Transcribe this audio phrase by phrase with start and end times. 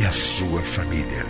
[0.00, 1.26] e a sua família.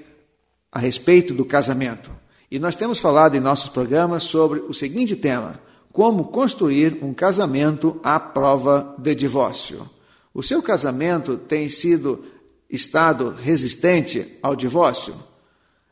[0.77, 2.11] a respeito do casamento.
[2.51, 5.59] E nós temos falado em nossos programas sobre o seguinte tema:
[5.91, 9.89] como construir um casamento à prova de divórcio.
[10.31, 12.23] O seu casamento tem sido
[12.69, 15.15] estado resistente ao divórcio?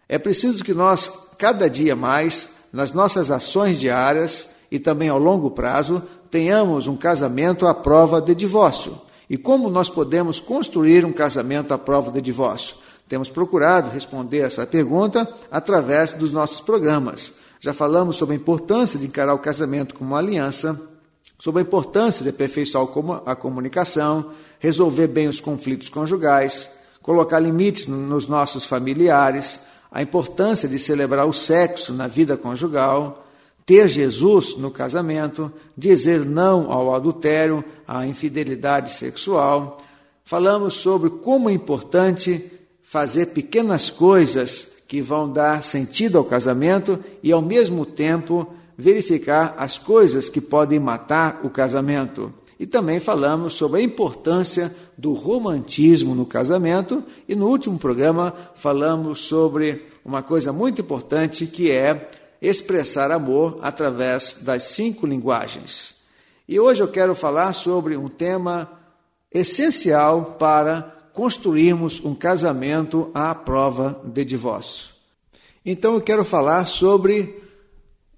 [0.07, 5.49] É preciso que nós, cada dia mais, nas nossas ações diárias e também ao longo
[5.49, 9.01] prazo, tenhamos um casamento à prova de divórcio.
[9.27, 12.75] E como nós podemos construir um casamento à prova de divórcio?
[13.07, 17.33] Temos procurado responder essa pergunta através dos nossos programas.
[17.59, 20.79] Já falamos sobre a importância de encarar o casamento como uma aliança,
[21.37, 22.87] sobre a importância de aperfeiçoar
[23.25, 26.69] a comunicação, resolver bem os conflitos conjugais,
[27.01, 29.59] colocar limites nos nossos familiares,
[29.91, 33.25] a importância de celebrar o sexo na vida conjugal,
[33.65, 39.77] ter Jesus no casamento, dizer não ao adultério, à infidelidade sexual.
[40.23, 42.51] Falamos sobre como é importante
[42.85, 48.47] fazer pequenas coisas que vão dar sentido ao casamento e, ao mesmo tempo,
[48.77, 52.31] verificar as coisas que podem matar o casamento.
[52.59, 57.03] E também falamos sobre a importância do romantismo no casamento.
[57.27, 62.09] E no último programa falamos sobre uma coisa muito importante que é
[62.41, 65.95] expressar amor através das cinco linguagens.
[66.47, 68.71] E hoje eu quero falar sobre um tema
[69.33, 74.89] essencial para construirmos um casamento à prova de divórcio.
[75.65, 77.41] Então eu quero falar sobre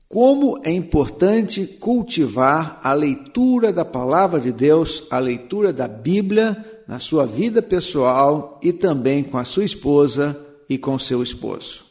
[0.09, 6.97] como é importante cultivar a leitura da palavra de Deus, a leitura da Bíblia na
[6.97, 11.85] sua vida pessoal e também com a sua esposa e com seu esposo.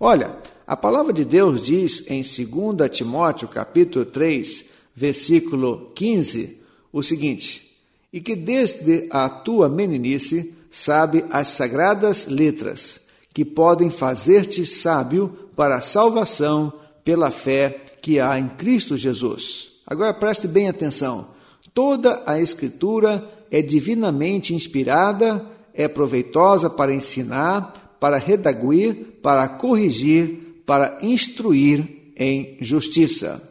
[0.00, 4.64] Olha, a palavra de Deus diz em 2 Timóteo, capítulo 3,
[4.94, 6.60] versículo 15,
[6.92, 7.67] o seguinte:
[8.12, 13.00] E que desde a tua meninice sabe as sagradas letras,
[13.32, 16.72] que podem fazer-te sábio para a salvação
[17.04, 19.72] pela fé que há em Cristo Jesus.
[19.86, 21.28] Agora preste bem atenção.
[21.72, 30.98] Toda a Escritura é divinamente inspirada, é proveitosa para ensinar, para redaguir, para corrigir, para
[31.02, 33.42] instruir em justiça.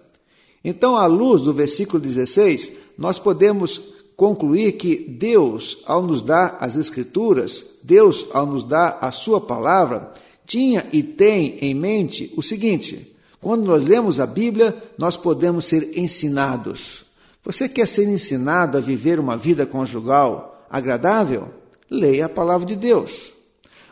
[0.63, 3.81] Então, à luz do versículo 16, nós podemos
[4.17, 10.11] concluir que Deus, ao nos dar as Escrituras, Deus, ao nos dar a Sua palavra,
[10.45, 15.97] tinha e tem em mente o seguinte: quando nós lemos a Bíblia, nós podemos ser
[15.97, 17.05] ensinados.
[17.43, 21.49] Você quer ser ensinado a viver uma vida conjugal agradável?
[21.89, 23.31] Leia a palavra de Deus.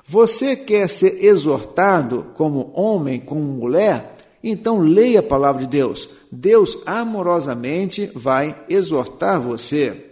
[0.06, 4.18] Você quer ser exortado como homem, como mulher?
[4.44, 6.10] Então leia a palavra de Deus.
[6.32, 10.05] Deus amorosamente vai exortar você,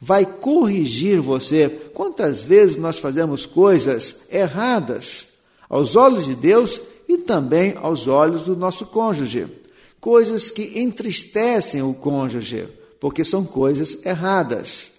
[0.00, 1.68] vai corrigir você.
[1.94, 5.28] Quantas vezes nós fazemos coisas erradas?
[5.68, 9.48] Aos olhos de Deus, e também aos olhos do nosso cônjuge.
[9.98, 12.68] Coisas que entristecem o cônjuge,
[13.00, 14.92] porque são coisas erradas.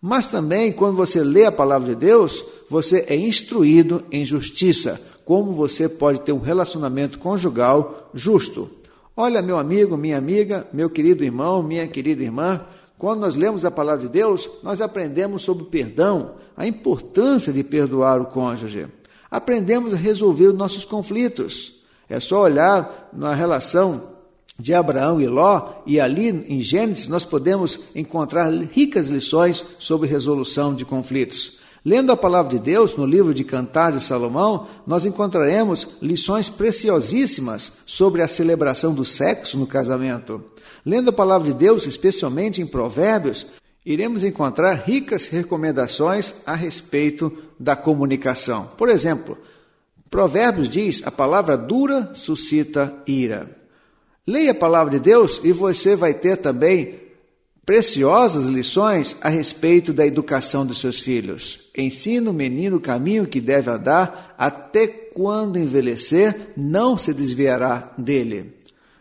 [0.00, 5.52] Mas também, quando você lê a palavra de Deus, você é instruído em justiça, como
[5.52, 8.70] você pode ter um relacionamento conjugal justo.
[9.16, 12.64] Olha, meu amigo, minha amiga, meu querido irmão, minha querida irmã,
[13.04, 17.62] quando nós lemos a palavra de Deus, nós aprendemos sobre o perdão, a importância de
[17.62, 18.88] perdoar o cônjuge
[19.34, 21.74] aprendemos a resolver os nossos conflitos.
[22.08, 24.10] É só olhar na relação
[24.56, 30.72] de Abraão e Ló, e ali em Gênesis nós podemos encontrar ricas lições sobre resolução
[30.72, 31.58] de conflitos.
[31.84, 37.72] Lendo a palavra de Deus no livro de Cantares de Salomão, nós encontraremos lições preciosíssimas
[37.84, 40.42] sobre a celebração do sexo no casamento.
[40.84, 43.46] Lendo a palavra de Deus, especialmente em Provérbios,
[43.84, 48.70] iremos encontrar ricas recomendações a respeito da comunicação.
[48.78, 49.36] Por exemplo,
[50.08, 53.50] Provérbios diz: a palavra dura suscita ira.
[54.26, 57.03] Leia a palavra de Deus e você vai ter também
[57.64, 61.60] preciosas lições a respeito da educação dos seus filhos.
[61.76, 68.54] Ensina o menino o caminho que deve andar, até quando envelhecer, não se desviará dele.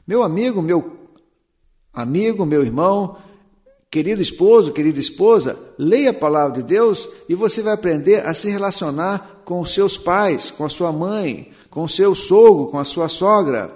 [0.07, 0.99] Meu amigo, meu
[1.93, 3.17] amigo, meu irmão,
[3.93, 8.49] Querido esposo, querida esposa, leia a palavra de Deus e você vai aprender a se
[8.49, 12.85] relacionar com os seus pais, com a sua mãe, com o seu sogro, com a
[12.85, 13.71] sua sogra.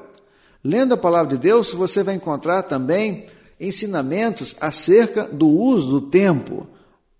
[0.63, 3.27] Lendo a palavra de Deus, você vai encontrar também
[3.59, 6.67] ensinamentos acerca do uso do tempo.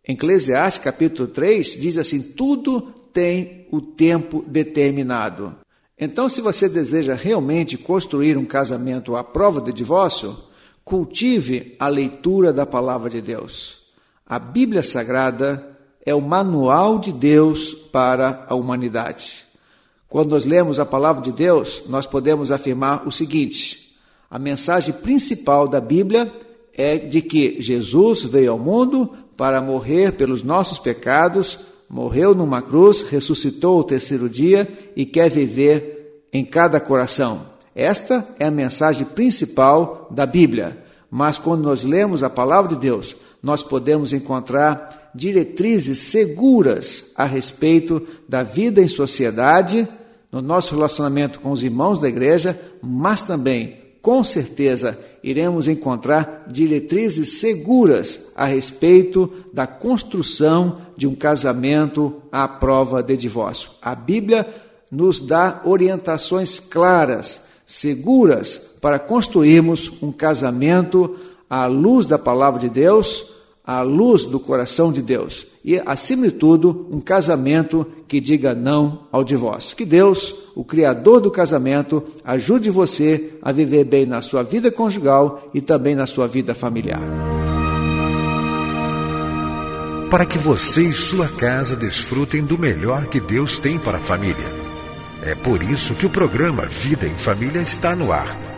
[0.07, 2.81] Eclesiastes capítulo 3 diz assim: tudo
[3.13, 5.55] tem o tempo determinado.
[5.99, 10.37] Então, se você deseja realmente construir um casamento à prova de divórcio,
[10.87, 13.79] Cultive a leitura da palavra de Deus.
[14.25, 19.43] A Bíblia Sagrada é o manual de Deus para a humanidade.
[20.07, 23.86] Quando nós lemos a palavra de Deus, nós podemos afirmar o seguinte:
[24.29, 26.31] a mensagem principal da Bíblia
[26.73, 33.01] é de que Jesus veio ao mundo para morrer pelos nossos pecados, morreu numa cruz,
[33.01, 37.45] ressuscitou o terceiro dia e quer viver em cada coração.
[37.73, 40.83] Esta é a mensagem principal da Bíblia.
[41.09, 48.05] Mas quando nós lemos a palavra de Deus, nós podemos encontrar diretrizes seguras a respeito
[48.27, 49.87] da vida em sociedade,
[50.31, 57.41] no nosso relacionamento com os irmãos da igreja, mas também, com certeza, iremos encontrar diretrizes
[57.41, 63.69] seguras a respeito da construção de um casamento à prova de divórcio.
[63.81, 64.47] A Bíblia
[64.89, 71.17] nos dá orientações claras seguras para construirmos um casamento
[71.49, 73.25] à luz da palavra de Deus,
[73.61, 75.45] à luz do coração de Deus.
[75.67, 79.75] E, acima de tudo, um casamento que diga não ao divórcio.
[79.75, 85.49] Que Deus, o Criador do casamento, ajude você a viver bem na sua vida conjugal
[85.53, 87.01] e também na sua vida familiar.
[90.09, 94.47] Para que você e sua casa desfrutem do melhor que Deus tem para a família.
[95.21, 98.46] É por isso que o programa Vida em Família está no ar